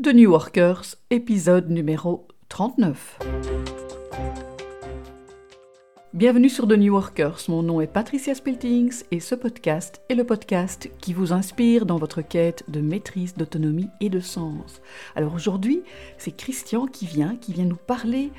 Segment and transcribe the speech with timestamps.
[0.00, 3.18] The New Workers, épisode numéro 39.
[6.14, 10.22] Bienvenue sur The New Workers, mon nom est Patricia Spiltings et ce podcast est le
[10.22, 14.80] podcast qui vous inspire dans votre quête de maîtrise, d'autonomie et de sens.
[15.16, 15.82] Alors aujourd'hui,
[16.16, 18.30] c'est Christian qui vient, qui vient nous parler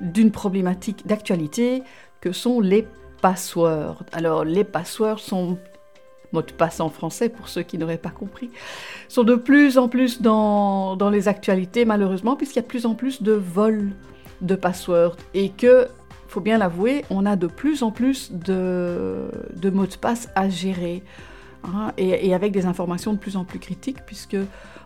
[0.00, 1.82] d'une problématique d'actualité
[2.22, 2.86] que sont les
[3.20, 4.04] passwords.
[4.12, 5.58] Alors les passwords sont
[6.34, 8.50] mot de passe en français pour ceux qui n'auraient pas compris,
[9.08, 12.86] sont de plus en plus dans, dans les actualités malheureusement puisqu'il y a de plus
[12.86, 13.90] en plus de vols
[14.40, 15.88] de passwords et que,
[16.28, 19.30] faut bien l'avouer, on a de plus en plus de,
[19.72, 21.02] mots de passe à gérer.
[21.64, 24.36] Hein, et, avec des informations de plus en plus critiques puisque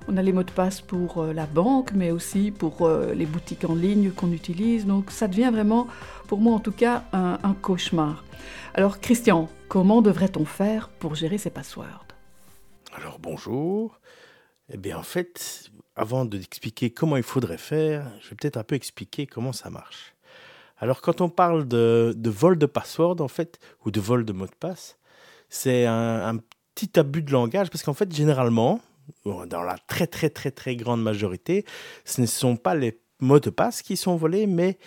[0.07, 3.27] on a les mots de passe pour euh, la banque mais aussi pour euh, les
[3.27, 5.89] boutiques en ligne qu'on utilise donc ça devient vraiment
[6.29, 8.23] pour moi en tout cas un cauchemar
[8.75, 12.07] alors Christian Comment devrait-on faire pour gérer ces passwords?
[12.95, 14.01] Alors bonjour.
[14.73, 18.75] Eh bien en fait, avant d'expliquer comment il faudrait faire, je vais peut-être un peu
[18.75, 20.15] expliquer comment ça marche.
[20.79, 24.47] Alors quand on parle de, vol de password en fait, ou de vol de mot
[24.47, 24.99] de passe,
[25.49, 26.39] c'est un, un
[26.75, 28.81] petit abus de langage parce qu'en fait généralement,
[29.25, 31.65] dans la très très très très grande majorité,
[32.05, 34.79] ce ne sont pas les mots de passe qui sont volés, mais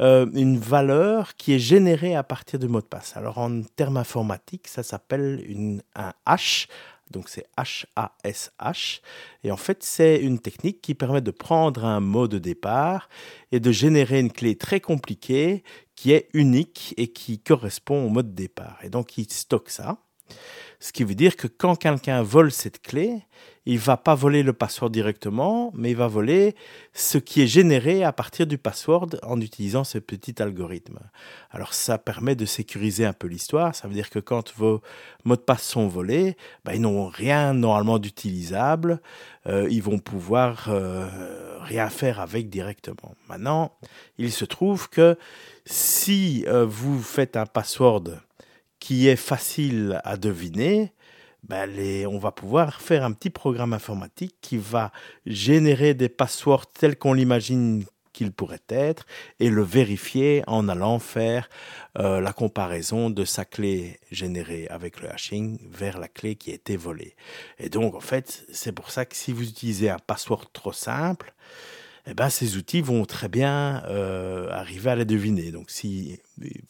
[0.00, 3.16] euh, une valeur qui est générée à partir du mot de passe.
[3.16, 6.68] Alors en termes informatiques, ça s'appelle un hash,
[7.10, 9.00] donc c'est H-A-S-H.
[9.42, 13.08] Et en fait, c'est une technique qui permet de prendre un mot de départ
[13.52, 15.64] et de générer une clé très compliquée
[15.96, 18.78] qui est unique et qui correspond au mot de départ.
[18.82, 19.98] Et donc, il stocke ça.
[20.82, 23.22] Ce qui veut dire que quand quelqu'un vole cette clé,
[23.66, 26.54] il va pas voler le password directement, mais il va voler
[26.94, 30.98] ce qui est généré à partir du password en utilisant ce petit algorithme.
[31.50, 33.74] Alors ça permet de sécuriser un peu l'histoire.
[33.74, 34.80] Ça veut dire que quand vos
[35.24, 39.02] mots de passe sont volés, ben, ils n'ont rien normalement d'utilisable.
[39.46, 43.14] Euh, ils vont pouvoir euh, rien faire avec directement.
[43.28, 43.72] Maintenant,
[44.16, 45.18] il se trouve que
[45.66, 48.20] si euh, vous faites un password
[48.80, 50.92] qui est facile à deviner,
[51.48, 51.70] ben
[52.06, 54.92] on va pouvoir faire un petit programme informatique qui va
[55.26, 59.06] générer des passwords tels qu'on l'imagine qu'ils pourraient être
[59.38, 61.48] et le vérifier en allant faire
[61.98, 66.54] euh, la comparaison de sa clé générée avec le hashing vers la clé qui a
[66.54, 67.14] été volée.
[67.58, 71.32] Et donc, en fait, c'est pour ça que si vous utilisez un password trop simple,
[72.06, 75.50] eh ben, ces outils vont très bien euh, arriver à les deviner.
[75.52, 76.18] Donc, si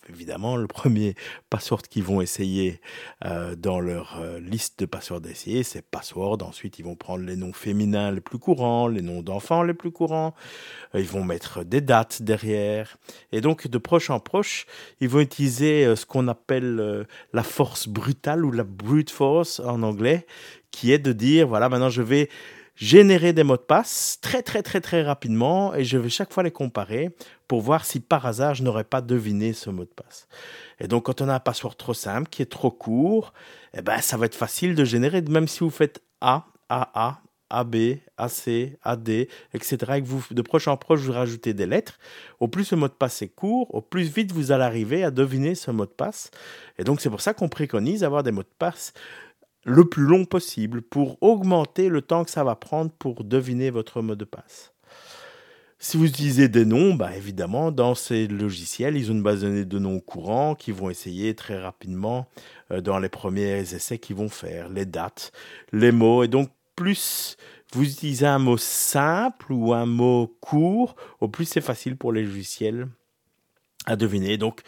[0.09, 1.15] évidemment le premier
[1.49, 2.81] password qu'ils vont essayer
[3.25, 6.39] euh, dans leur euh, liste de passwords d'essayer, c'est password.
[6.43, 9.93] Ensuite, ils vont prendre les noms féminins les plus courants, les noms d'enfants les plus
[9.93, 10.35] courants.
[10.95, 12.97] Ils vont mettre des dates derrière.
[13.31, 14.67] Et donc, de proche en proche,
[15.01, 20.27] ils vont utiliser ce qu'on appelle la force brutale ou la brute force en anglais,
[20.71, 22.29] qui est de dire voilà, maintenant je vais
[22.81, 26.43] générer des mots de passe très très très très rapidement et je vais chaque fois
[26.43, 27.11] les comparer
[27.47, 30.27] pour voir si par hasard je n'aurais pas deviné ce mot de passe.
[30.81, 33.35] Et donc quand on a un password trop simple qui est trop court,
[33.75, 37.21] eh ben ça va être facile de générer même si vous faites A, AA,
[37.51, 37.77] AB,
[38.17, 39.09] AC, AD,
[39.53, 39.77] etc.
[39.97, 41.99] Et que vous, de proche en proche, vous rajoutez des lettres.
[42.39, 45.11] Au plus le mot de passe est court, au plus vite vous allez arriver à
[45.11, 46.31] deviner ce mot de passe.
[46.79, 48.95] Et donc c'est pour ça qu'on préconise d'avoir des mots de passe
[49.65, 54.03] le plus long possible pour augmenter le temps que ça va prendre pour deviner votre
[54.03, 54.73] mot de passe.
[55.83, 59.47] Si vous utilisez des noms, bah évidemment, dans ces logiciels, ils ont une base de
[59.47, 62.29] données de noms courants qui vont essayer très rapidement
[62.71, 65.33] euh, dans les premiers essais qu'ils vont faire, les dates,
[65.73, 66.23] les mots.
[66.23, 67.39] Et donc, plus
[67.73, 72.25] vous utilisez un mot simple ou un mot court, au plus c'est facile pour les
[72.25, 72.89] logiciels
[73.87, 74.37] à deviner.
[74.37, 74.63] Donc,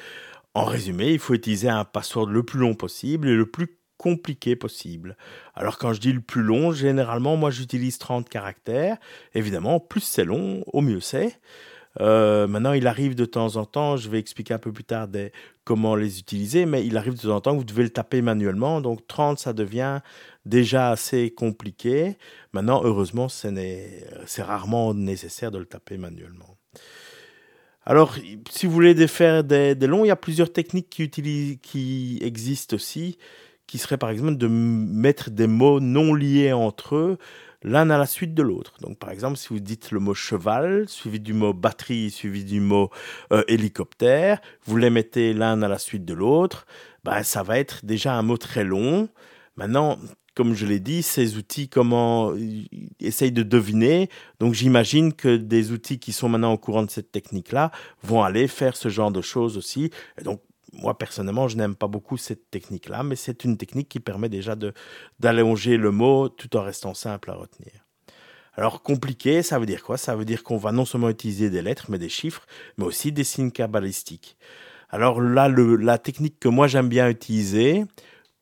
[0.54, 4.56] en résumé, il faut utiliser un password le plus long possible et le plus compliqué
[4.56, 5.16] possible.
[5.54, 8.96] Alors quand je dis le plus long, généralement moi j'utilise 30 caractères.
[9.34, 11.38] Évidemment, plus c'est long, au mieux c'est.
[12.00, 15.08] Euh, maintenant, il arrive de temps en temps, je vais expliquer un peu plus tard
[15.64, 18.22] comment les utiliser, mais il arrive de temps en temps que vous devez le taper
[18.22, 18.80] manuellement.
[18.80, 20.00] Donc 30, ça devient
[20.46, 22.16] déjà assez compliqué.
[22.52, 26.56] Maintenant, heureusement, c'est rarement nécessaire de le taper manuellement.
[27.84, 28.14] Alors,
[28.48, 33.18] si vous voulez faire des, des longs, il y a plusieurs techniques qui existent aussi
[33.72, 37.18] qui serait par exemple de mettre des mots non liés entre eux
[37.62, 38.74] l'un à la suite de l'autre.
[38.82, 42.60] Donc par exemple, si vous dites le mot cheval, suivi du mot batterie, suivi du
[42.60, 42.90] mot
[43.32, 46.66] euh, hélicoptère, vous les mettez l'un à la suite de l'autre,
[47.02, 49.08] ben, ça va être déjà un mot très long.
[49.56, 49.98] Maintenant,
[50.34, 52.34] comme je l'ai dit, ces outils, comment
[53.00, 54.10] essayent de deviner.
[54.38, 57.70] Donc j'imagine que des outils qui sont maintenant au courant de cette technique-là
[58.02, 59.90] vont aller faire ce genre de choses aussi.
[60.20, 60.42] Et donc
[60.72, 64.56] moi personnellement, je n'aime pas beaucoup cette technique-là, mais c'est une technique qui permet déjà
[65.20, 67.72] d'allonger le mot tout en restant simple à retenir.
[68.54, 69.96] Alors compliqué, ça veut dire quoi?
[69.96, 72.46] Ça veut dire qu'on va non seulement utiliser des lettres, mais des chiffres,
[72.76, 74.36] mais aussi des signes cabalistiques.
[74.90, 77.84] Alors là, la technique que moi j'aime bien utiliser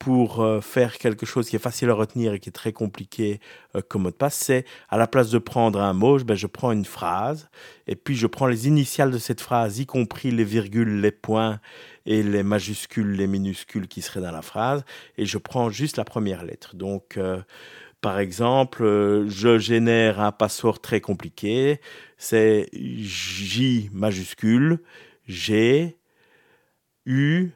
[0.00, 3.38] pour euh, faire quelque chose qui est facile à retenir et qui est très compliqué
[3.76, 6.46] euh, comme mot de passe, c'est à la place de prendre un mot, ben, je
[6.46, 7.50] prends une phrase
[7.86, 11.60] et puis je prends les initiales de cette phrase, y compris les virgules, les points
[12.06, 14.84] et les majuscules, les minuscules qui seraient dans la phrase,
[15.18, 16.76] et je prends juste la première lettre.
[16.76, 17.42] Donc euh,
[18.00, 18.82] par exemple,
[19.28, 21.78] je génère un password très compliqué.
[22.16, 24.78] C'est J majuscule,
[25.28, 25.98] G,
[27.04, 27.50] U,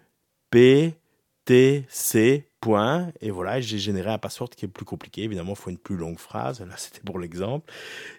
[0.51, 0.99] P,
[1.45, 3.09] T, C, point.
[3.21, 5.23] Et voilà, j'ai généré un password qui est plus compliqué.
[5.23, 6.61] Évidemment, il faut une plus longue phrase.
[6.61, 7.71] Là, c'était pour l'exemple.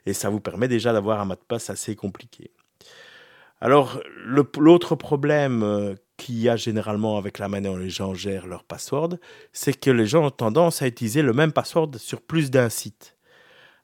[0.06, 2.52] Et ça vous permet déjà d'avoir un mot de passe assez compliqué.
[3.62, 8.48] Alors, l'autre problème euh, qu'il y a généralement avec la manière dont les gens gèrent
[8.48, 9.18] leur password,
[9.54, 13.16] c'est que les gens ont tendance à utiliser le même password sur plus d'un site.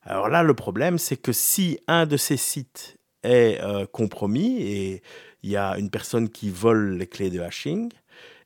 [0.03, 5.01] Alors là, le problème, c'est que si un de ces sites est euh, compromis et
[5.43, 7.91] il y a une personne qui vole les clés de hashing,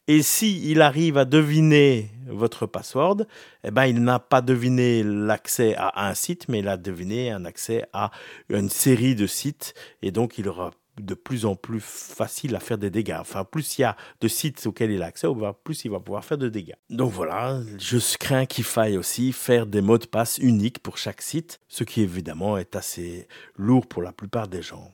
[0.07, 3.25] et si il arrive à deviner votre password,
[3.63, 7.45] eh ben, il n'a pas deviné l'accès à un site, mais il a deviné un
[7.45, 8.11] accès à
[8.49, 9.73] une série de sites.
[10.01, 13.17] Et donc, il aura de plus en plus facile à faire des dégâts.
[13.19, 15.27] Enfin, plus il y a de sites auxquels il a accès,
[15.63, 16.75] plus il va pouvoir faire de dégâts.
[16.89, 21.21] Donc voilà, je crains qu'il faille aussi faire des mots de passe uniques pour chaque
[21.21, 24.93] site, ce qui évidemment est assez lourd pour la plupart des gens.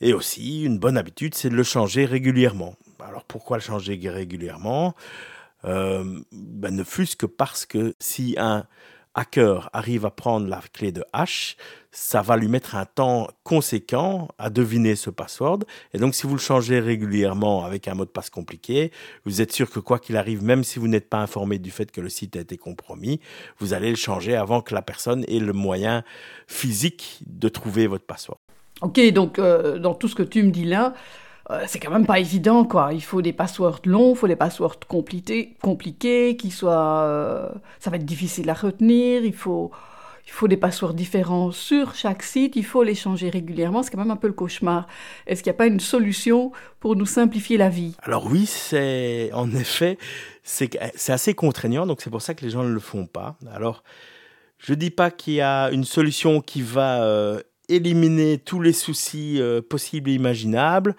[0.00, 2.74] Et aussi, une bonne habitude, c'est de le changer régulièrement.
[3.06, 4.94] Alors pourquoi le changer régulièrement?
[5.64, 8.64] Euh, ben, Ne fût-ce que parce que si un
[9.14, 11.56] hacker arrive à prendre la clé de hash,
[11.90, 15.60] ça va lui mettre un temps conséquent à deviner ce password.
[15.92, 18.90] Et donc, si vous le changez régulièrement avec un mot de passe compliqué,
[19.26, 21.90] vous êtes sûr que quoi qu'il arrive, même si vous n'êtes pas informé du fait
[21.90, 23.20] que le site a été compromis,
[23.58, 26.02] vous allez le changer avant que la personne ait le moyen
[26.46, 28.40] physique de trouver votre password.
[28.80, 30.94] Ok, donc euh, dans tout ce que tu me dis là,
[31.50, 32.92] euh, c'est quand même pas évident, quoi.
[32.92, 37.02] Il faut des passwords longs, il faut des passwords compliqués, qui soient...
[37.02, 37.48] Euh,
[37.80, 39.70] ça va être difficile à retenir, il faut...
[40.24, 43.98] Il faut des passwords différents sur chaque site, il faut les changer régulièrement, c'est quand
[43.98, 44.86] même un peu le cauchemar.
[45.26, 47.96] Est-ce qu'il n'y a pas une solution pour nous simplifier la vie?
[48.02, 49.98] Alors oui, c'est en effet,
[50.44, 50.78] c'est
[51.08, 53.36] assez contraignant, donc c'est pour ça que les gens ne le font pas.
[53.52, 53.82] Alors,
[54.58, 58.72] je ne dis pas qu'il y a une solution qui va euh, éliminer tous les
[58.72, 60.94] soucis possibles et imaginables.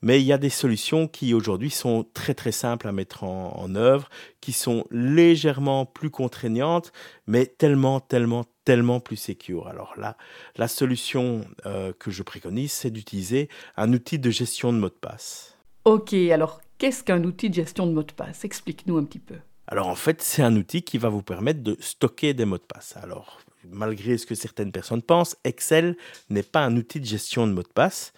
[0.00, 3.74] Mais il y a des solutions qui aujourd'hui sont très très simples à mettre en,
[3.74, 4.08] œuvre,
[4.40, 6.92] qui sont légèrement plus contraignantes,
[7.26, 9.66] mais tellement, tellement, tellement plus sécures.
[9.66, 10.16] Alors là,
[10.56, 14.94] la solution euh, que je préconise, c'est d'utiliser un outil de gestion de mot de
[14.94, 15.56] passe.
[15.84, 18.44] Ok, alors qu'est-ce qu'un outil de gestion de mot de passe?
[18.44, 19.36] Explique-nous un petit peu.
[19.66, 22.62] Alors en fait, c'est un outil qui va vous permettre de stocker des mots de
[22.62, 22.96] passe.
[23.02, 25.96] Alors malgré ce que certaines personnes pensent, Excel
[26.30, 28.12] n'est pas un outil de gestion de mot de passe.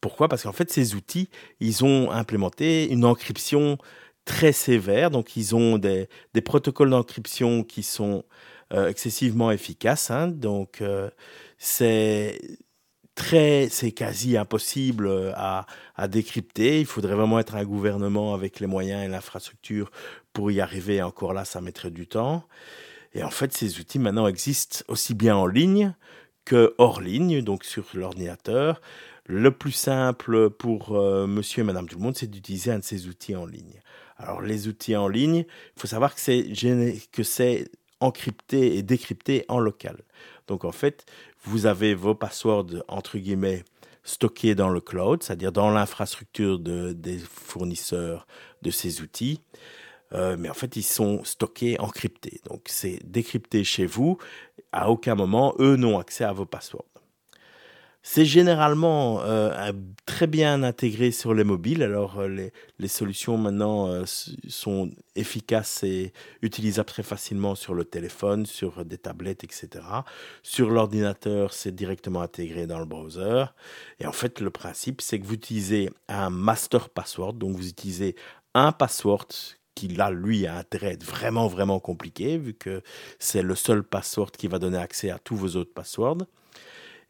[0.00, 0.28] Pourquoi?
[0.28, 1.28] Parce qu'en fait, ces outils,
[1.60, 3.78] ils ont implémenté une encryption
[4.24, 5.10] très sévère.
[5.10, 6.08] Donc, ils ont des,
[6.44, 8.24] protocoles d'encryption qui sont
[8.72, 10.10] euh, excessivement efficaces.
[10.10, 10.28] Hein.
[10.28, 11.10] Donc, euh,
[11.58, 12.40] c'est
[13.14, 15.66] très, c'est quasi impossible euh, à,
[15.96, 16.80] à, décrypter.
[16.80, 19.90] Il faudrait vraiment être un gouvernement avec les moyens et l'infrastructure
[20.32, 21.02] pour y arriver.
[21.02, 22.46] Encore là, ça mettrait du temps.
[23.14, 25.94] Et en fait, ces outils maintenant existent aussi bien en ligne
[26.44, 28.80] que hors ligne, donc sur l'ordinateur.
[29.26, 32.84] Le plus simple pour euh, monsieur et madame tout le monde, c'est d'utiliser un de
[32.84, 33.80] ces outils en ligne.
[34.16, 36.20] Alors les outils en ligne, il faut savoir que
[37.22, 40.02] c'est, encrypté et décrypté en local.
[40.48, 41.06] Donc en fait,
[41.44, 43.64] vous avez vos passwords entre guillemets
[44.02, 48.26] stockés dans le cloud, c'est-à-dire dans l'infrastructure de, des fournisseurs
[48.62, 49.40] de ces outils.
[50.14, 52.40] Euh, mais en fait, ils sont stockés, encryptés.
[52.48, 54.18] Donc, c'est décrypté chez vous.
[54.72, 56.84] À aucun moment, eux n'ont accès à vos passwords.
[58.04, 59.72] C'est généralement euh,
[60.06, 61.84] très bien intégré sur les mobiles.
[61.84, 62.50] Alors euh,
[62.80, 69.44] les, solutions maintenant sont efficaces et utilisables très facilement sur le téléphone, sur des tablettes,
[69.44, 69.84] etc.
[70.42, 73.44] Sur l'ordinateur, c'est directement intégré dans le browser.
[74.00, 78.16] Et en fait, le principe, c'est que vous utilisez un master password, donc vous utilisez
[78.54, 79.28] un password
[79.74, 82.82] qui là, lui, a à être vraiment, vraiment compliqué, vu que
[83.18, 86.26] c'est le seul password qui va donner accès à tous vos autres passwords.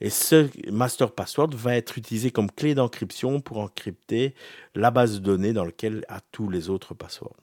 [0.00, 4.34] Et ce master password va être utilisé comme clé d'encryption pour encrypter
[4.74, 7.36] la base de données dans laquelle a tous les autres passwords.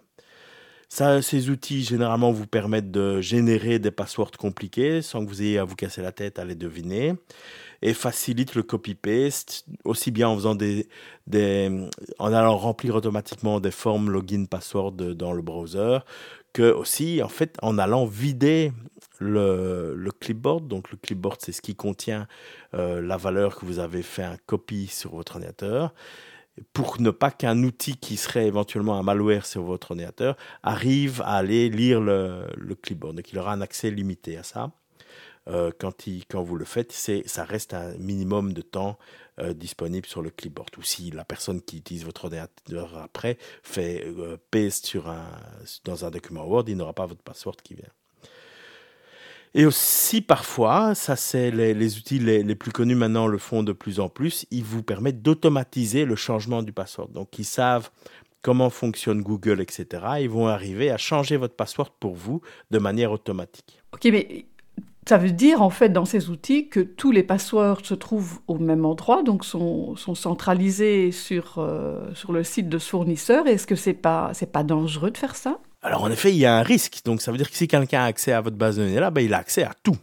[0.92, 5.60] Ça, ces outils généralement vous permettent de générer des passwords compliqués sans que vous ayez
[5.60, 7.14] à vous casser la tête à les deviner
[7.84, 10.88] et facilitent le copy-paste aussi bien en faisant des,
[12.20, 16.00] en allant remplir automatiquement des formes login password dans le browser
[16.54, 18.72] que aussi, en fait, en allant vider
[19.20, 22.28] le, le clipboard, donc le clipboard, c'est ce qui contient
[22.74, 25.94] euh, la valeur que vous avez fait un copie sur votre ordinateur,
[26.74, 31.36] pour ne pas qu'un outil qui serait éventuellement un malware sur votre ordinateur arrive à
[31.36, 33.16] aller lire le, le clipboard.
[33.16, 34.72] Donc il aura un accès limité à ça.
[35.50, 38.98] Euh, quand, vous le faites, ça reste un minimum de temps
[39.40, 40.70] euh, disponible sur le clipboard.
[40.78, 45.14] Ou si la personne qui utilise votre ordinateur après fait euh, paste sur
[45.86, 47.90] dans un document Word, il n'aura pas votre password qui vient.
[49.56, 54.00] Et aussi parfois, ça c'est les, outils les, plus connus maintenant le font de plus
[54.00, 57.10] en plus, ils vous permettent d'automatiser le changement du password.
[57.10, 57.90] Donc ils savent
[58.42, 60.04] comment fonctionne Google, etc.
[60.22, 63.82] Ils vont arriver à changer votre password pour vous de manière automatique.
[63.92, 64.46] Ok, mais
[65.08, 68.60] ça veut dire en fait dans ces outils que tous les passwords se trouvent au
[68.60, 73.48] même endroit, donc sont, sont centralisés sur, euh, sur le site de ce fournisseur.
[73.48, 75.60] Est-ce que c'est pas c'est pas dangereux de faire ça?
[75.82, 77.02] Alors en effet, il y a un risque.
[77.06, 79.12] Donc ça veut dire que si quelqu'un a accès à votre base de données là,
[79.12, 79.98] ben, il a accès à tout.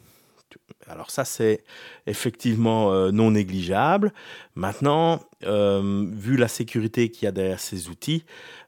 [0.89, 1.65] Alors ça, c'est
[2.07, 4.13] effectivement euh, non négligeable.
[4.55, 8.25] Maintenant, euh, vu la sécurité qu'il y a derrière ces outils,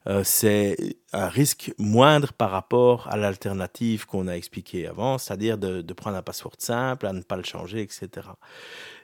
[0.08, 0.76] euh, c'est
[1.12, 6.16] un risque moindre par rapport à l'alternative qu'on a expliquée avant, c'est-à-dire de, de, prendre
[6.16, 8.08] un password simple, à ne pas le changer, etc.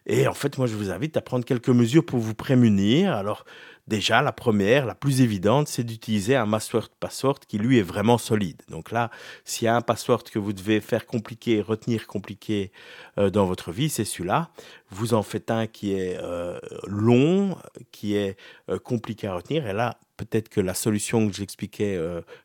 [0.07, 3.15] Et en fait, moi, je vous invite à prendre quelques mesures pour vous prémunir.
[3.15, 3.45] Alors,
[3.87, 8.17] Déjà, la première, la plus évidente, c'est d'utiliser un password password qui lui est vraiment
[8.17, 8.63] solide.
[8.69, 9.11] Donc là,
[9.45, 12.73] s'il y a un password que vous devez faire compliqué, retenir compliqué
[13.19, 14.51] euh, dans votre vie, c'est celui-là.
[14.89, 17.59] Vous en faites un qui est euh, long,
[17.93, 18.39] qui est
[18.71, 19.67] euh, compliqué à retenir.
[19.67, 22.01] Et là, peut-être que la solution que j'expliquais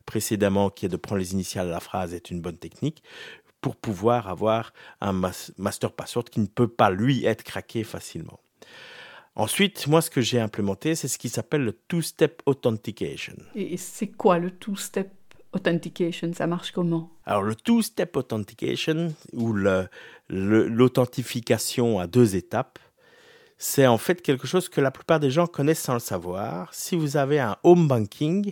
[0.05, 3.01] précédemment, qui est de prendre les initiales de la phrase, est une bonne technique
[3.61, 5.13] pour pouvoir avoir un
[5.57, 8.39] master password qui ne peut pas, lui, être craqué facilement.
[9.39, 13.35] Ensuite, moi, ce que j'ai implémenté, c'est ce qui s'appelle le two-step authentication.
[13.55, 15.09] Et c'est quoi le two-step
[15.53, 16.33] authentication?
[16.33, 17.09] Ça marche comment?
[17.25, 19.53] Alors, le two-step authentication, ou
[20.27, 22.79] l'authentification à deux étapes,
[23.57, 26.73] c'est en fait quelque chose que la plupart des gens connaissent sans le savoir.
[26.73, 28.51] Si vous avez un home banking,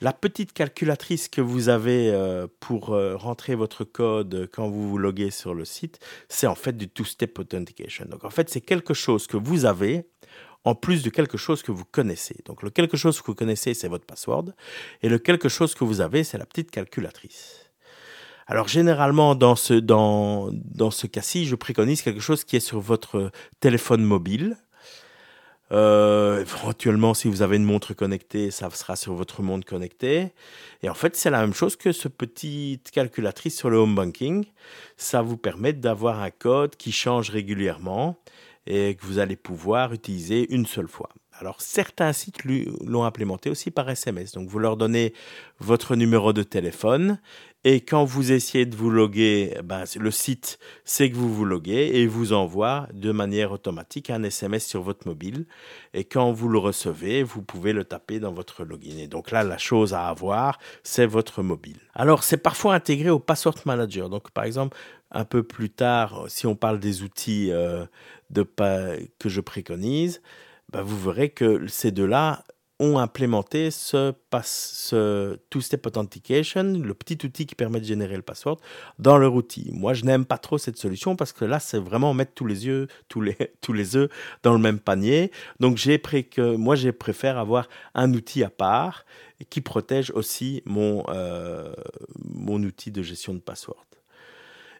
[0.00, 4.98] la petite calculatrice que vous avez euh, pour euh, rentrer votre code quand vous vous
[4.98, 5.98] loguez sur le site,
[6.28, 8.06] c'est en fait du two-step authentication.
[8.06, 10.06] Donc en fait, c'est quelque chose que vous avez
[10.64, 12.36] en plus de quelque chose que vous connaissez.
[12.46, 14.46] Donc le quelque chose que vous connaissez, c'est votre password,
[15.02, 17.70] et le quelque chose que vous avez, c'est la petite calculatrice.
[18.46, 22.80] Alors généralement dans ce dans dans ce cas-ci, je préconise quelque chose qui est sur
[22.80, 24.56] votre téléphone mobile.
[25.72, 30.32] Euh, éventuellement, si vous avez une montre connectée, ça sera sur votre montre connectée.
[30.82, 34.44] Et en fait, c'est la même chose que ce petit calculatrice sur le home banking.
[34.96, 38.18] Ça vous permet d'avoir un code qui change régulièrement
[38.66, 41.10] et que vous allez pouvoir utiliser une seule fois.
[41.38, 44.32] Alors certains sites l'ont implémenté aussi par SMS.
[44.32, 45.12] Donc vous leur donnez
[45.58, 47.18] votre numéro de téléphone
[47.66, 51.92] et quand vous essayez de vous loguer, ben, le site sait que vous vous loguez
[51.94, 55.46] et vous envoie de manière automatique un SMS sur votre mobile.
[55.94, 58.98] Et quand vous le recevez, vous pouvez le taper dans votre login.
[58.98, 61.78] Et donc là, la chose à avoir, c'est votre mobile.
[61.94, 64.10] Alors c'est parfois intégré au Password Manager.
[64.10, 64.76] Donc par exemple,
[65.10, 67.86] un peu plus tard, si on parle des outils euh,
[69.18, 70.20] que je préconise,
[70.70, 72.44] ben vous verrez que ces deux-là
[72.80, 74.12] ont implémenté ce,
[74.42, 78.58] ce two-step authentication, le petit outil qui permet de générer le password,
[78.98, 79.70] dans leur outil.
[79.72, 82.66] Moi, je n'aime pas trop cette solution parce que là, c'est vraiment mettre tous les
[82.66, 84.10] yeux, tous les, tous les œufs
[84.42, 85.30] dans le même panier.
[85.60, 89.04] Donc, j'ai que, moi, j'ai préféré avoir un outil à part
[89.50, 91.72] qui protège aussi mon, euh,
[92.24, 93.84] mon outil de gestion de password.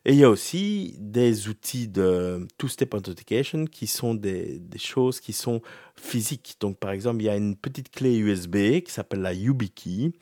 [0.07, 5.33] Et il y a aussi des outils de two-step authentication qui sont des, choses qui
[5.33, 5.63] sont
[5.97, 6.57] physiques.
[6.61, 10.13] Donc, par exemple, il y a une petite clé USB qui s'appelle la YubiKey,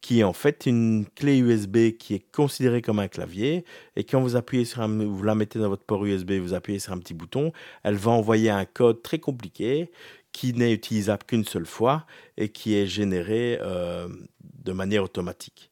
[0.00, 3.64] qui est en fait une clé USB qui est considérée comme un clavier.
[3.96, 6.92] Et quand vous appuyez sur vous la mettez dans votre port USB, vous appuyez sur
[6.92, 9.90] un petit bouton, elle va envoyer un code très compliqué
[10.30, 12.06] qui n'est utilisable qu'une seule fois
[12.36, 14.08] et qui est généré euh,
[14.40, 15.71] de manière automatique.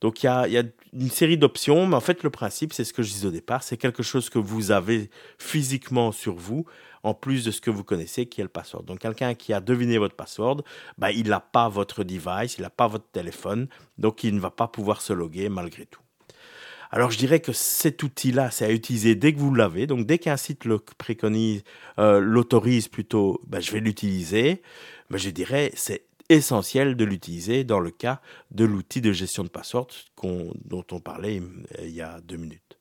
[0.00, 3.02] Donc il y a, une série d'options, mais en fait le principe, c'est ce que
[3.02, 6.64] je disais au départ, c'est quelque chose que vous avez physiquement sur vous,
[7.02, 8.84] en plus de ce que vous connaissez, qui est le password.
[8.84, 10.62] Donc quelqu'un qui a deviné votre password,
[10.98, 14.50] bah, il n'a pas votre device, il n'a pas votre téléphone, donc il ne va
[14.50, 16.00] pas pouvoir se loguer malgré tout.
[16.92, 19.86] Alors je dirais que cet outil-là, c'est à utiliser dès que vous l'avez.
[19.86, 21.62] Donc dès qu'un site le préconise,
[21.98, 24.62] euh, l'autorise plutôt, bah, je vais l'utiliser.
[25.08, 28.22] Mais je dirais, c'est essentiel de l'utiliser dans le cas
[28.52, 29.88] de l'outil de gestion de password
[30.22, 32.78] dont on parlait euh, il y a deux minutes.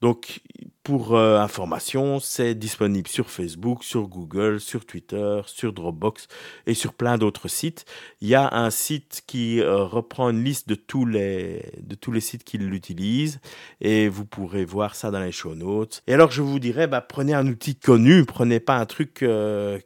[0.00, 0.40] Donc,
[0.84, 6.28] pour euh, information, c'est disponible sur Facebook, sur Google, sur Twitter, sur Dropbox
[6.66, 7.84] et sur plein d'autres sites.
[8.20, 12.12] Il y a un site qui euh, reprend une liste de tous les, de tous
[12.12, 13.40] les sites qui l'utilisent
[13.80, 16.04] et vous pourrez voir ça dans les show notes.
[16.06, 19.24] Et alors, je vous dirais, bah, prenez un outil connu, prenez pas un truc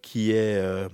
[0.03, 0.89] qui est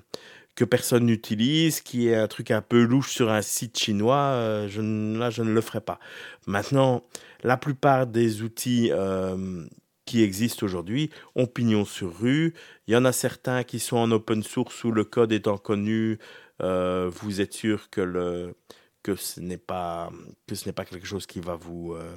[0.59, 4.81] que personne n'utilise, qui est un truc un peu louche sur un site chinois, je,
[5.17, 6.01] là je ne le ferai pas.
[6.49, 7.05] Maintenant,
[7.45, 9.65] la plupart des outils euh,
[10.05, 12.55] qui existent aujourd'hui ont pignon sur rue.
[12.89, 16.19] Il y en a certains qui sont en open source où le code étant connu,
[16.61, 18.57] euh, vous êtes sûr que, le,
[19.05, 20.11] que ce n'est pas,
[20.49, 22.17] que ce pas quelque chose qui va vous, euh,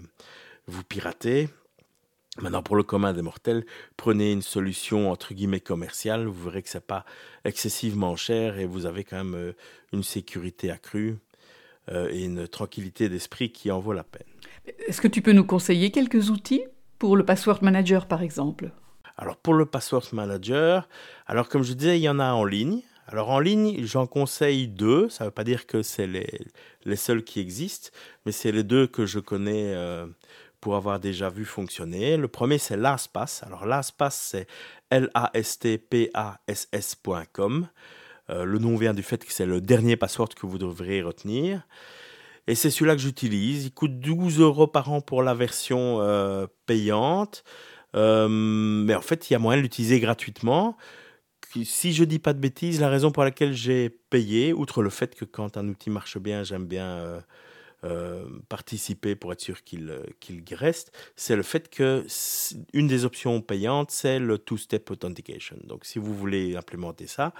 [0.66, 1.48] vous pirater.
[2.40, 3.66] Maintenant, pour le commun des mortels,
[3.98, 6.28] prenez une solution entre guillemets commerciale.
[6.28, 7.06] Vous verrez que c'est pas
[7.44, 9.54] excessivement cher et vous avez quand même
[9.92, 11.18] une sécurité accrue
[11.90, 14.28] et une tranquillité d'esprit qui en vaut la peine.
[14.88, 16.64] Est-ce que tu peux nous conseiller quelques outils
[17.00, 18.72] pour le password manager par exemple?
[19.18, 20.88] Alors pour le password manager,
[21.28, 22.82] alors comme je disais, il y en a en ligne.
[23.08, 25.10] Alors en ligne, j'en conseille deux.
[25.10, 26.40] Ça ne veut pas dire que c'est les,
[26.86, 27.90] les, seuls qui existent,
[28.26, 30.08] mais c'est les deux que je connais euh,
[30.62, 32.16] pour avoir déjà vu fonctionner.
[32.16, 33.42] Le premier, c'est LastPass.
[33.44, 34.46] Alors LastPass, c'est
[34.92, 37.68] L-A-S-T-P-A-S-S.com.
[38.30, 41.68] Euh, le nom vient du fait que c'est le dernier password que vous devriez retenir.
[42.48, 43.66] Et c'est celui-là que j'utilise.
[43.66, 47.44] Il coûte 12 euros par an pour la version euh, payante.
[47.96, 50.78] Euh, mais en fait, il y a moyen de l'utiliser gratuitement.
[51.66, 55.16] Si je dis pas de bêtises, la raison pour laquelle j'ai payé, outre le fait
[55.16, 57.22] que quand un outil marche bien, j'aime bien
[57.84, 62.06] euh, participer pour être sûr qu'il qu'il reste, c'est le fait que
[62.74, 65.58] une des options payantes, c'est le two-step authentication.
[65.64, 67.34] Donc, si vous voulez implémenter ça,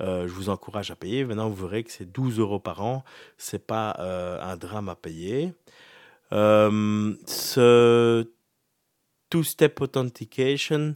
[0.00, 1.24] euh, je vous encourage à payer.
[1.24, 3.04] Maintenant, vous verrez que c'est 12 euros par an.
[3.36, 5.52] C'est pas euh, un drame à payer.
[6.32, 8.30] Euh, ce
[9.30, 10.94] two-step authentication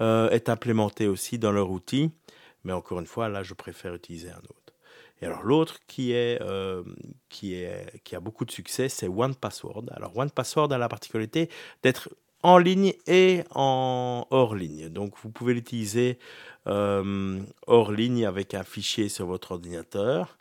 [0.00, 2.10] est implémenté aussi dans leur outil,
[2.64, 4.69] mais encore une fois, là, je préfère utiliser un autre.
[5.22, 6.40] Et alors l'autre est
[7.28, 9.84] qui a beaucoup de succès, c'est One Password.
[9.92, 11.48] Alors One Password a la particularité
[11.82, 12.08] d'être
[12.42, 14.88] en ligne et en hors ligne.
[14.88, 16.18] Donc vous pouvez l'utiliser
[16.66, 20.38] euh, hors ligne avec un fichier sur votre ordinateur,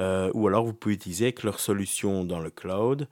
[0.00, 3.08] euh, ou alors vous pouvez utiliser avec leur solution dans le cloud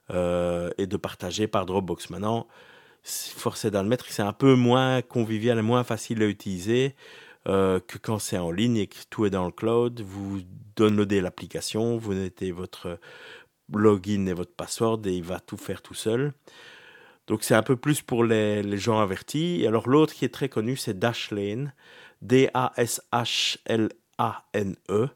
[0.09, 2.09] euh, et de partager par Dropbox.
[2.09, 2.47] Maintenant,
[3.03, 6.95] force est d'admettre que c'est un peu moins convivial moins facile à utiliser.
[7.49, 10.43] Euh, que quand c'est en ligne et que tout est dans le cloud, vous
[10.77, 13.01] downloadez l'application, vous mettez votre
[13.73, 16.33] login et votre password et il va tout faire tout seul.
[17.27, 19.63] Donc c'est un peu plus pour les, les gens avertis.
[19.63, 21.75] Et alors l'autre qui est très connu, c'est Dashlane,
[22.21, 25.09] D-A-S-H-L-A-N-E,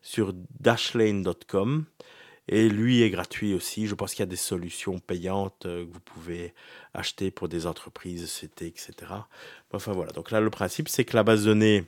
[0.00, 1.84] sur dashlane.com.
[2.48, 3.86] Et lui est gratuit aussi.
[3.86, 6.54] Je pense qu'il y a des solutions payantes euh, que vous pouvez
[6.92, 8.92] acheter pour des entreprises, CT, etc.
[9.72, 10.12] Enfin voilà.
[10.12, 11.84] Donc là, le principe, c'est que la base de données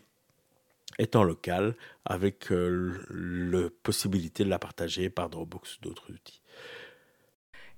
[0.98, 6.40] est en local avec euh, la possibilité de la partager par Dropbox ou d'autres outils.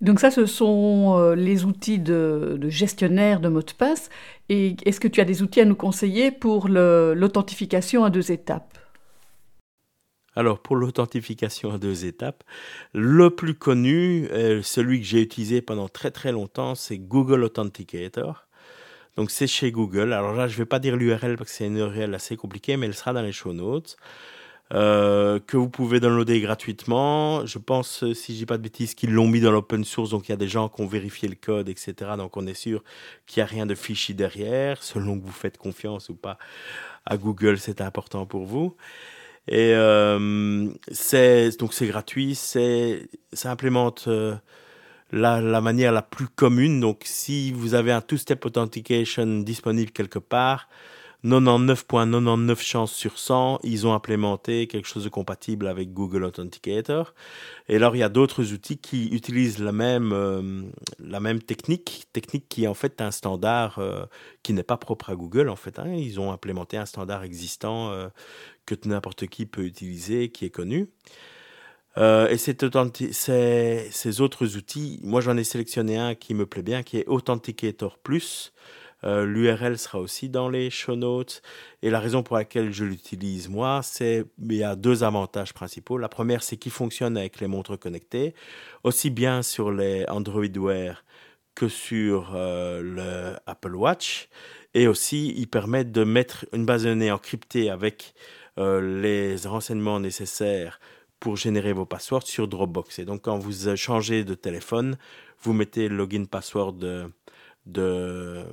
[0.00, 4.10] Donc ça, ce sont euh, les outils de, de, gestionnaire de mots de passe.
[4.48, 8.78] Et est-ce que tu as des outils à nous conseiller pour l'authentification à deux étapes?
[10.38, 12.44] Alors pour l'authentification à deux étapes,
[12.94, 18.46] le plus connu, euh, celui que j'ai utilisé pendant très très longtemps, c'est Google Authenticator.
[19.16, 20.12] Donc c'est chez Google.
[20.12, 22.76] Alors là, je ne vais pas dire l'URL parce que c'est une URL assez compliquée,
[22.76, 23.96] mais elle sera dans les show notes.
[24.74, 27.46] euh, que vous pouvez downloader gratuitement.
[27.46, 30.10] Je pense, euh, si je dis pas de bêtises, qu'ils l'ont mis dans l'open source,
[30.10, 31.94] donc il y a des gens qui ont vérifié le code, etc.
[32.18, 32.82] Donc on est sûr
[33.26, 36.38] qu'il n'y a rien de fichi derrière, selon que vous faites confiance ou pas
[37.06, 38.76] à Google, c'est important pour vous.
[39.48, 44.36] Et euh, c'est donc c'est gratuit, c'est ça implémente euh,
[45.10, 46.80] la, la manière la plus commune.
[46.80, 50.68] Donc si vous avez un two-step authentication disponible quelque part,
[51.24, 57.12] 99.99 chances sur 100, ils ont implémenté quelque chose de compatible avec Google Authenticator.
[57.68, 60.62] Et alors, il y a d'autres outils qui utilisent la même, euh,
[61.40, 64.06] technique, technique qui est en fait un standard euh,
[64.44, 65.48] qui n'est pas propre à Google.
[65.48, 65.92] En fait, hein.
[65.92, 68.08] ils ont implémenté un standard existant euh,
[68.64, 70.88] que n'importe qui peut utiliser, qui est connu.
[71.96, 76.98] et ces, ces autres outils, moi j'en ai sélectionné un qui me plaît bien, qui
[76.98, 78.52] est Authenticator Plus.
[79.04, 81.42] Euh, L'URL sera aussi dans les show notes.
[81.82, 85.98] Et la raison pour laquelle je l'utilise moi, c'est il y a deux avantages principaux.
[85.98, 88.34] La première, c'est qu'il fonctionne avec les montres connectées,
[88.84, 91.04] aussi bien sur les Android Wear
[91.54, 94.28] que sur euh, le Apple Watch.
[94.74, 98.14] Et aussi, il permet de mettre une base de données encryptée avec
[98.58, 100.80] euh, les renseignements nécessaires
[101.20, 103.00] pour générer vos passwords sur Dropbox.
[103.00, 104.98] Et donc, quand vous changez de téléphone,
[105.40, 106.74] vous mettez login password
[107.68, 108.44] de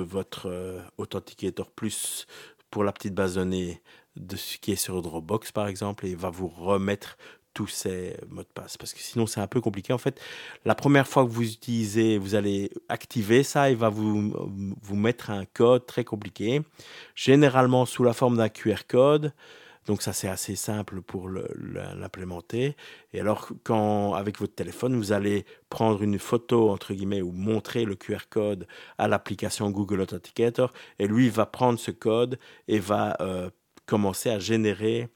[0.00, 2.26] votre euh, Authenticator Plus
[2.70, 3.82] pour la petite base de données
[4.16, 7.16] de ce qui est sur Dropbox par exemple et va vous remettre
[7.54, 8.76] tous ces mots de passe.
[8.76, 9.92] Parce que sinon c'est un peu compliqué.
[9.92, 10.20] En fait
[10.64, 14.32] la première fois que vous utilisez vous allez activer ça il va vous
[14.82, 16.62] vous mettre un code très compliqué.
[17.14, 19.32] Généralement sous la forme d'un QR code
[19.86, 22.76] donc ça c'est assez simple pour l'implémenter.
[23.12, 27.84] Et alors quand avec votre téléphone vous allez prendre une photo entre guillemets ou montrer
[27.84, 28.66] le QR code
[28.98, 33.50] à l'application Google Authenticator et lui va prendre ce code et va euh,
[33.86, 35.08] commencer à générer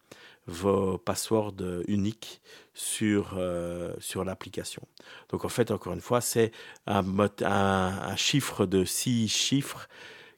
[0.47, 1.57] vos passwords
[1.89, 2.41] uniques
[2.73, 4.83] sur, euh, sur l'application.
[5.31, 6.53] Donc en fait, encore une fois, c'est
[6.87, 7.05] un,
[7.43, 9.89] un, chiffre de six chiffres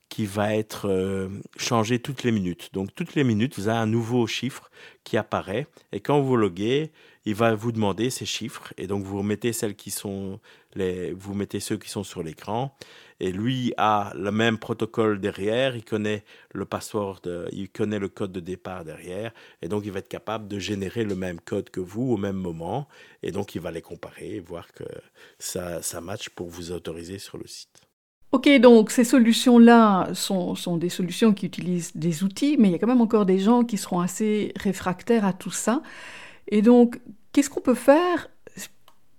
[0.09, 2.71] qui va être euh, changé toutes les minutes.
[2.73, 4.71] Donc toutes les minutes, vous avez un nouveau chiffre
[5.05, 5.67] qui apparaît.
[5.93, 6.93] Et quand vous loguez,
[7.25, 8.73] il va vous demander ces chiffres.
[8.79, 10.41] Et donc vous mettez celles qui sont
[10.75, 12.75] les, vous mettez ceux qui sont sur l'écran.
[13.21, 17.21] Et lui a le même protocole derrière, il connaît le password,
[17.53, 19.33] il connaît le code de départ derrière.
[19.61, 22.37] Et donc il va être capable de générer le même code que vous au même
[22.37, 22.89] moment.
[23.23, 24.85] Et donc il va les comparer et voir que
[25.39, 27.88] ça, ça match pour vous autoriser sur le site.
[28.31, 32.79] Ok, donc ces solutions-là sont, des solutions qui utilisent des outils, mais il y a
[32.79, 35.83] quand même encore des gens qui seront assez réfractaires à tout ça.
[36.49, 37.01] Et donc,
[37.33, 38.29] qu'est-ce qu'on peut faire?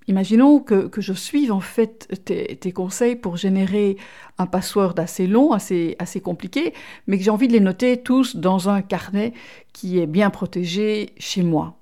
[0.07, 3.97] Imaginons que, je suive en fait tes, conseils pour générer
[4.37, 6.73] un password assez long, assez, assez compliqué,
[7.07, 9.33] mais que j'ai envie de les noter tous dans un carnet
[9.73, 11.79] qui est bien protégé chez moi.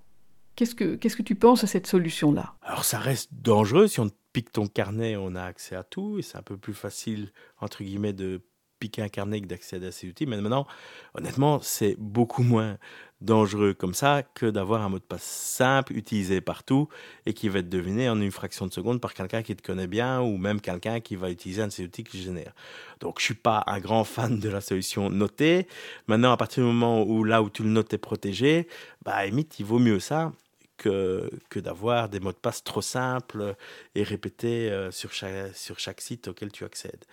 [0.56, 2.56] Qu'est-ce que, qu'est-ce que tu penses à cette solution-là?
[2.63, 6.21] Alors ça reste dangereux si on pique ton carnet, on a accès à tout et
[6.21, 8.39] c'est un peu plus facile, entre guillemets, de
[8.78, 10.28] piquer un carnet que d'accéder à ces outils.
[10.28, 10.67] Mais maintenant,
[11.15, 12.78] honnêtement, c'est beaucoup moins
[13.19, 16.88] dangereux comme ça que d'avoir un mot de passe simple, utilisé partout
[17.26, 19.88] et qui va être deviné en une fraction de seconde par quelqu'un qui te connaît
[19.88, 22.54] bien ou même quelqu'un qui va utiliser un de ces outils qui génère.
[23.00, 25.65] Donc, je suis pas un grand fan de la solution notée.
[26.06, 28.67] Maintenant, à partir du moment où là où tu le notes est protégé,
[29.04, 30.32] bah, limite, il vaut mieux ça
[30.78, 33.56] que, que d'avoir des mots de passe trop simples
[33.96, 37.06] et répétés euh, sur, chaque, sur chaque site auquel tu accèdes.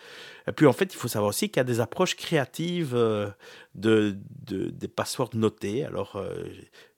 [0.47, 3.31] Et puis en fait, il faut savoir aussi qu'il y a des approches créatives euh,
[3.75, 5.85] de, de, des passwords notés.
[5.85, 6.45] Alors, euh,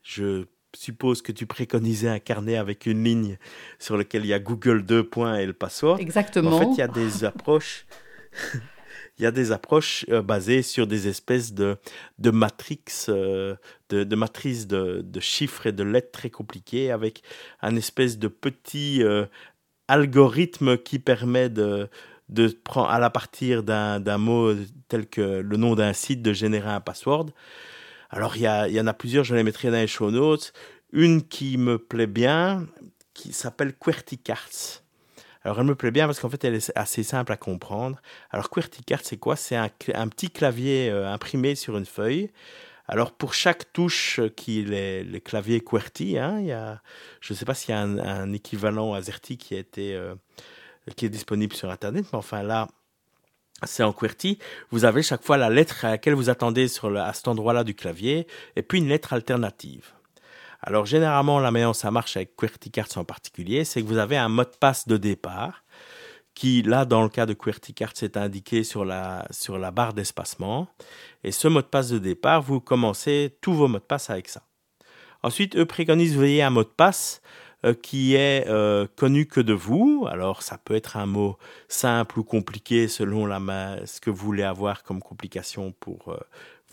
[0.02, 3.38] je suppose que tu préconisais un carnet avec une ligne
[3.78, 5.98] sur lequel il y a Google 2 points et le password.
[6.00, 6.56] Exactement.
[6.56, 7.86] En fait, il y a des approches
[9.18, 11.76] il y a des approches euh, basées sur des espèces de,
[12.18, 12.30] de
[13.08, 13.56] euh,
[13.88, 17.22] de, matrices de, chiffres et de lettres très compliquées avec
[17.62, 19.26] un espèce de petit euh,
[19.88, 21.88] algorithme qui permet de,
[22.64, 24.52] prendre à la partir d'un mot
[24.88, 27.26] tel que le nom d'un site de générer un password.
[28.10, 30.52] Alors il y, il y en a plusieurs, je les mettrai dans les show notes.
[30.92, 32.66] Une qui me plaît bien,
[33.14, 34.18] qui s'appelle QWERTY
[35.46, 38.02] alors elle me plaît bien parce qu'en fait elle est assez simple à comprendre.
[38.32, 39.36] Alors QWERTY c'est quoi?
[39.36, 42.32] C'est un, petit clavier euh, imprimé sur une feuille.
[42.88, 46.82] Alors pour chaque touche qui est le clavier QWERTY, hein, il y a,
[47.20, 50.16] je ne sais pas s'il y a un, équivalent AZERTY qui, a euh,
[50.96, 52.66] qui est disponible sur Internet, mais enfin là,
[53.62, 54.40] c'est en QWERTY.
[54.72, 57.76] Vous avez chaque fois la lettre à laquelle vous attendez sur à cet endroit-là du
[57.76, 59.92] clavier, et puis une lettre alternative.
[60.62, 64.16] Alors généralement, la manière dont ça marche avec QWERTY en particulier, c'est que vous avez
[64.16, 65.64] un mot de passe de départ
[66.36, 69.26] qui, là, dans le cas de QWERTY Cards, est indiqué sur la,
[69.72, 70.68] barre d'espacement.
[71.24, 74.28] Et ce mot de passe de départ, vous commencez tous vos mots de passe avec
[74.28, 74.42] ça.
[75.22, 77.22] Ensuite, eux préconisent de veiller un mot de passe
[77.64, 80.06] euh, qui est euh, connu que de vous.
[80.10, 81.38] Alors, ça peut être un mot
[81.68, 83.40] simple ou compliqué selon la
[83.86, 86.18] ce que vous voulez avoir comme complication pour euh,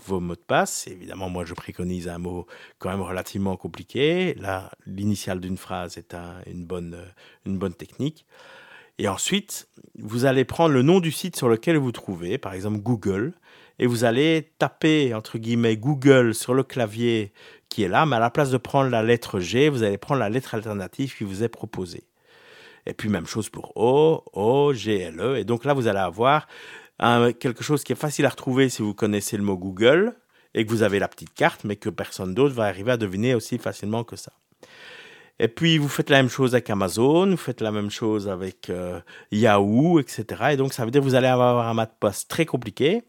[0.06, 0.88] vos mots de passe.
[0.88, 2.48] Évidemment, moi, je préconise un mot
[2.80, 4.34] quand même relativement compliqué.
[4.36, 6.16] Là, l'initiale d'une phrase est
[6.48, 6.98] une, bonne,
[7.46, 8.26] une bonne technique.
[9.00, 12.78] Et ensuite, vous allez prendre le nom du site sur lequel vous trouvez, par exemple
[12.78, 13.34] Google,
[13.80, 17.34] et vous allez taper, entre guillemets, Google sur le clavier
[17.70, 20.20] qui est là, mais à la place de prendre la lettre G, vous allez prendre
[20.20, 22.04] la lettre alternative qui vous est proposée.
[22.86, 25.38] Et puis même chose pour O, O, G, L, E.
[25.38, 26.48] Et donc là, vous allez avoir
[27.00, 30.16] quelque chose qui est facile à retrouver si vous connaissez le mot Google
[30.54, 33.36] et que vous avez la petite carte, mais que personne d'autre va arriver à deviner
[33.36, 34.34] aussi facilement que ça.
[35.40, 38.70] Et puis vous faites la même chose avec Amazon, vous faites la même chose avec
[38.70, 39.00] euh,
[39.32, 40.26] Yahoo, etc.
[40.52, 43.02] Et donc ça veut dire que vous allez avoir un mat de poste très compliqué,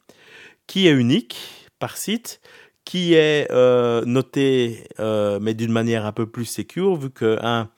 [0.67, 1.37] qui est unique
[1.79, 2.41] par site,
[2.85, 7.69] qui est euh, noté, euh, mais d'une manière un peu plus sécure, vu que, un,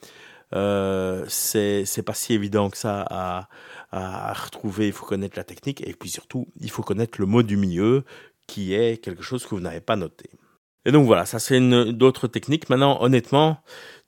[1.29, 3.49] c'est pas si évident que ça à,
[3.91, 7.43] à, retrouver, il faut connaître la technique, et puis surtout, il faut connaître le mot
[7.43, 8.05] du milieu,
[8.47, 10.31] qui est quelque chose que vous n'avez pas noté.
[10.85, 12.71] Et donc voilà, ça c'est une d'autres techniques.
[12.71, 13.61] Maintenant, honnêtement,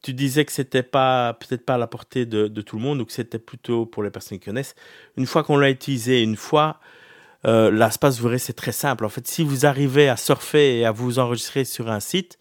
[0.03, 3.05] tu disais que c'était pas peut-être pas à la portée de, tout le monde ou
[3.05, 4.77] que c'était plutôt pour les personnes qui connaissent.
[5.17, 6.79] Une fois qu'on l'a utilisé une fois,
[7.47, 9.05] euh, l'espace vrai c'est très simple.
[9.05, 12.39] En fait, si vous arrivez à surfer et à vous enregistrer sur un site,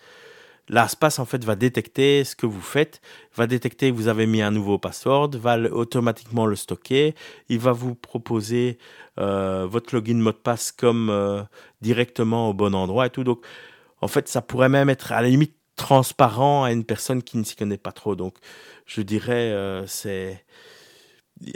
[0.69, 3.01] l'espace en fait va détecter ce que vous faites,
[3.35, 7.15] va détecter que vous avez mis un nouveau password, va automatiquement le stocker,
[7.49, 8.77] il va vous proposer
[9.19, 11.41] euh, votre login mot de passe comme euh,
[11.81, 13.23] directement au bon endroit et tout.
[13.23, 13.45] Donc,
[14.01, 17.43] en fait, ça pourrait même être à la limite transparent à une personne qui ne
[17.43, 18.15] s'y connaît pas trop.
[18.15, 18.35] Donc,
[18.85, 19.53] je dirais,
[19.85, 20.43] c'est,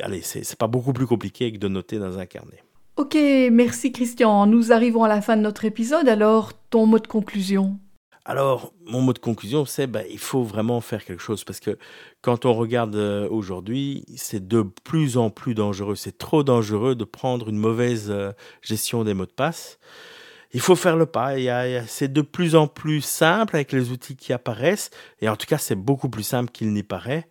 [0.02, 2.64] allez, c'est pas beaucoup plus compliqué que de noter dans un carnet.
[2.98, 3.16] Ok,
[3.52, 4.46] merci Christian.
[4.46, 7.80] Nous arrivons à la fin de notre épisode, alors ton mot de conclusion?
[8.24, 11.78] Alors, mon mot de conclusion, c'est ben, il faut vraiment faire quelque chose parce que
[12.22, 15.96] quand on regarde euh, aujourd'hui, c'est de plus en plus dangereux.
[15.96, 18.32] C'est trop dangereux de prendre une mauvaise euh,
[18.62, 19.80] gestion des mots de passe.
[20.54, 21.36] Il faut faire le pas.
[21.88, 24.92] C'est de plus en plus simple avec les outils qui apparaissent.
[25.22, 27.28] Et en tout cas, c'est beaucoup plus simple qu'il n'y paraît.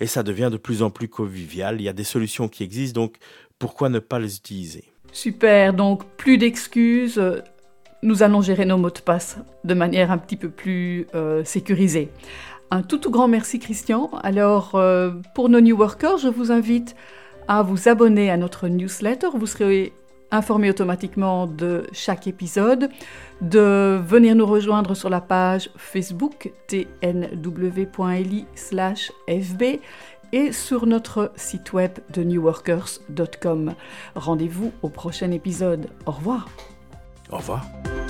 [0.00, 1.80] Et ça devient de plus en plus convivial.
[1.80, 3.00] Il y a des solutions qui existent.
[3.00, 3.16] Donc,
[3.58, 4.84] pourquoi ne pas les utiliser?
[5.12, 7.20] Super, donc plus d'excuses.
[8.02, 12.10] Nous allons gérer nos mots de passe de manière un petit peu plus euh, sécurisée.
[12.70, 14.10] Un tout tout grand merci Christian.
[14.22, 16.94] Alors euh, pour nos new workers, je vous invite
[17.48, 19.28] à vous abonner à notre newsletter.
[19.34, 19.92] Vous serez
[20.30, 22.90] informé automatiquement de chaque épisode,
[23.40, 28.46] de venir nous rejoindre sur la page Facebook tnw.li
[29.26, 29.62] fb
[30.32, 33.74] et sur notre site web de newworkers.com.
[34.14, 35.88] Rendez-vous au prochain épisode.
[36.06, 36.48] Au revoir.
[37.30, 38.07] Over.